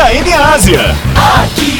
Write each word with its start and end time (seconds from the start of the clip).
TKN 0.00 0.32
Ásia. 0.32 0.96
Aqui. 1.14 1.79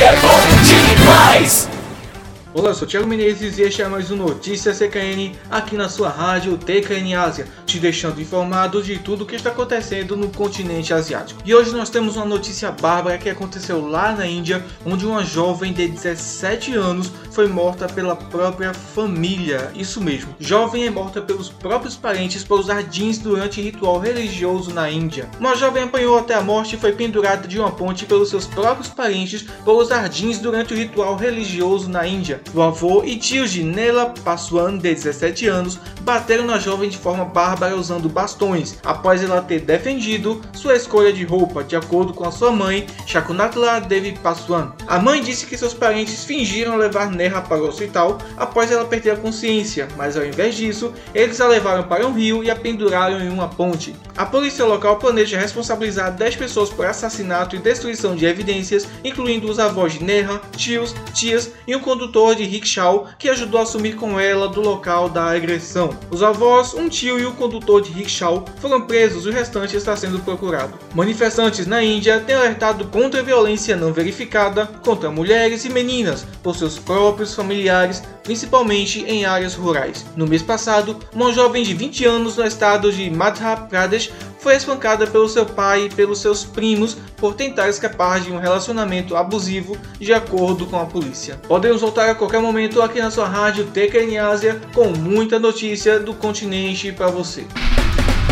Olá, 2.60 2.72
eu 2.72 2.74
sou 2.74 2.86
Thiago 2.86 3.06
Menezes 3.06 3.56
e 3.56 3.62
este 3.62 3.80
é 3.80 3.88
mais 3.88 4.10
um 4.10 4.16
Notícias 4.16 4.78
CKN 4.78 5.34
aqui 5.50 5.78
na 5.78 5.88
sua 5.88 6.10
rádio 6.10 6.58
TKN 6.58 7.14
Ásia, 7.14 7.48
te 7.64 7.78
deixando 7.78 8.20
informado 8.20 8.82
de 8.82 8.98
tudo 8.98 9.24
o 9.24 9.26
que 9.26 9.34
está 9.34 9.48
acontecendo 9.48 10.14
no 10.14 10.28
continente 10.28 10.92
asiático. 10.92 11.40
E 11.42 11.54
hoje 11.54 11.72
nós 11.72 11.88
temos 11.88 12.16
uma 12.16 12.26
notícia 12.26 12.70
bárbara 12.70 13.16
que 13.16 13.30
aconteceu 13.30 13.88
lá 13.88 14.12
na 14.12 14.26
Índia, 14.26 14.62
onde 14.84 15.06
uma 15.06 15.24
jovem 15.24 15.72
de 15.72 15.88
17 15.88 16.74
anos 16.74 17.10
foi 17.30 17.48
morta 17.48 17.88
pela 17.88 18.14
própria 18.14 18.74
família. 18.74 19.72
Isso 19.74 19.98
mesmo, 19.98 20.36
jovem 20.38 20.84
é 20.84 20.90
morta 20.90 21.22
pelos 21.22 21.48
próprios 21.48 21.96
parentes 21.96 22.44
por 22.44 22.60
usar 22.60 22.82
jeans 22.82 23.16
durante 23.16 23.62
ritual 23.62 23.98
religioso 23.98 24.70
na 24.74 24.90
Índia. 24.90 25.30
Uma 25.40 25.56
jovem 25.56 25.84
apanhou 25.84 26.18
até 26.18 26.34
a 26.34 26.42
morte 26.42 26.76
e 26.76 26.78
foi 26.78 26.92
pendurada 26.92 27.48
de 27.48 27.58
uma 27.58 27.70
ponte 27.70 28.04
pelos 28.04 28.28
seus 28.28 28.46
próprios 28.46 28.88
parentes 28.88 29.46
por 29.64 29.80
usar 29.80 30.06
jeans 30.10 30.36
durante 30.36 30.74
o 30.74 30.76
ritual 30.76 31.16
religioso 31.16 31.88
na 31.88 32.06
Índia. 32.06 32.38
O 32.52 32.62
avô 32.62 33.04
e 33.04 33.16
tios 33.16 33.52
de 33.52 33.62
Nela 33.62 34.12
Paswan, 34.24 34.76
de 34.76 34.92
17 34.92 35.46
anos, 35.46 35.78
bateram 36.00 36.44
na 36.44 36.58
jovem 36.58 36.90
de 36.90 36.98
forma 36.98 37.24
bárbara 37.24 37.76
usando 37.76 38.08
bastões, 38.08 38.78
após 38.84 39.22
ela 39.22 39.40
ter 39.40 39.60
defendido 39.60 40.40
sua 40.52 40.74
escolha 40.74 41.12
de 41.12 41.24
roupa, 41.24 41.62
de 41.62 41.76
acordo 41.76 42.12
com 42.12 42.26
a 42.26 42.32
sua 42.32 42.50
mãe, 42.50 42.86
Shakunatla 43.06 43.80
Devi 43.80 44.18
Paswan. 44.18 44.72
A 44.88 44.98
mãe 44.98 45.22
disse 45.22 45.46
que 45.46 45.56
seus 45.56 45.72
parentes 45.72 46.24
fingiram 46.24 46.76
levar 46.76 47.08
Neha 47.10 47.40
para 47.40 47.62
o 47.62 47.68
hospital 47.68 48.18
após 48.36 48.72
ela 48.72 48.84
perder 48.84 49.12
a 49.12 49.16
consciência, 49.16 49.86
mas 49.96 50.16
ao 50.16 50.24
invés 50.24 50.56
disso, 50.56 50.92
eles 51.14 51.40
a 51.40 51.46
levaram 51.46 51.84
para 51.84 52.06
um 52.06 52.12
rio 52.12 52.42
e 52.42 52.50
a 52.50 52.56
penduraram 52.56 53.20
em 53.20 53.28
uma 53.28 53.46
ponte. 53.46 53.94
A 54.16 54.26
polícia 54.26 54.64
local 54.64 54.96
planeja 54.96 55.38
responsabilizar 55.38 56.12
10 56.12 56.36
pessoas 56.36 56.68
por 56.68 56.84
assassinato 56.84 57.54
e 57.54 57.60
destruição 57.60 58.16
de 58.16 58.26
evidências, 58.26 58.88
incluindo 59.04 59.48
os 59.48 59.58
avós 59.58 59.92
de 59.92 60.04
Neha, 60.04 60.40
tios, 60.56 60.94
tias 61.14 61.52
e 61.66 61.76
um 61.76 61.80
condutor 61.80 62.29
de 62.34 62.44
rickshaw 62.44 63.06
que 63.18 63.28
ajudou 63.28 63.60
a 63.60 63.66
sumir 63.66 63.96
com 63.96 64.18
ela 64.18 64.48
do 64.48 64.60
local 64.60 65.08
da 65.08 65.30
agressão. 65.30 65.90
Os 66.10 66.22
avós, 66.22 66.74
um 66.74 66.88
tio 66.88 67.18
e 67.18 67.24
o 67.24 67.32
condutor 67.32 67.82
de 67.82 67.92
rickshaw 67.92 68.44
foram 68.60 68.82
presos 68.82 69.26
e 69.26 69.28
o 69.28 69.32
restante 69.32 69.76
está 69.76 69.96
sendo 69.96 70.20
procurado. 70.20 70.74
Manifestantes 70.94 71.66
na 71.66 71.82
Índia 71.82 72.20
têm 72.20 72.36
alertado 72.36 72.86
contra 72.86 73.20
a 73.20 73.24
violência 73.24 73.76
não 73.76 73.92
verificada 73.92 74.66
contra 74.66 75.10
mulheres 75.10 75.64
e 75.64 75.70
meninas 75.70 76.26
por 76.42 76.56
seus 76.56 76.78
próprios 76.78 77.34
familiares, 77.34 78.02
principalmente 78.22 79.04
em 79.04 79.24
áreas 79.24 79.54
rurais. 79.54 80.04
No 80.16 80.26
mês 80.26 80.42
passado, 80.42 80.98
uma 81.12 81.32
jovem 81.32 81.62
de 81.62 81.74
20 81.74 82.04
anos 82.04 82.36
no 82.36 82.44
estado 82.44 82.92
de 82.92 83.10
Madhya 83.10 83.56
Pradesh 83.56 84.10
foi 84.40 84.56
espancada 84.56 85.06
pelo 85.06 85.28
seu 85.28 85.46
pai 85.46 85.84
e 85.84 85.90
pelos 85.90 86.20
seus 86.20 86.44
primos 86.44 86.96
por 87.16 87.34
tentar 87.34 87.68
escapar 87.68 88.20
de 88.20 88.32
um 88.32 88.38
relacionamento 88.38 89.16
abusivo, 89.16 89.76
de 89.98 90.12
acordo 90.12 90.66
com 90.66 90.78
a 90.78 90.86
polícia. 90.86 91.40
Podemos 91.46 91.80
voltar 91.80 92.10
a 92.10 92.14
qualquer 92.14 92.40
momento 92.40 92.80
aqui 92.82 93.00
na 93.00 93.10
sua 93.10 93.28
rádio 93.28 93.66
TKN 93.66 94.18
Ásia 94.18 94.60
com 94.74 94.88
muita 94.88 95.38
notícia 95.38 95.98
do 95.98 96.14
continente 96.14 96.90
para 96.92 97.08
você. 97.08 97.46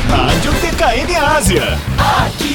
Rádio 0.09 0.53
TKN 0.53 1.17
Ásia. 1.17 1.63
Aqui. 1.99 2.48